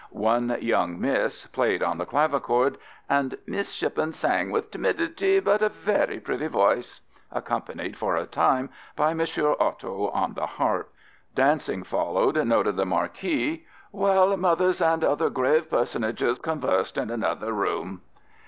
One 0.09 0.57
young 0.61 0.99
miss 0.99 1.45
played 1.45 1.83
on 1.83 1.99
the 1.99 2.07
clavichord, 2.07 2.79
and 3.07 3.37
"Miss 3.45 3.71
Shippen 3.71 4.13
sang 4.13 4.49
with 4.49 4.71
timidity 4.71 5.39
but 5.39 5.61
a 5.61 5.69
very 5.69 6.19
pretty 6.19 6.47
voice," 6.47 7.01
accompanied 7.31 7.95
for 7.95 8.15
a 8.15 8.25
time 8.25 8.71
by 8.95 9.13
Monsieur 9.13 9.55
Otto 9.59 10.09
on 10.09 10.33
the 10.33 10.47
harp. 10.47 10.91
Dancing 11.35 11.83
followed, 11.83 12.35
noted 12.47 12.77
the 12.77 12.85
Marquis, 12.87 13.67
"while 13.91 14.35
mothers 14.37 14.81
and 14.81 15.03
other 15.03 15.29
grave 15.29 15.69
personages 15.69 16.39
conversed 16.39 16.97
in 16.97 17.11
another 17.11 17.53
room." 17.53 18.01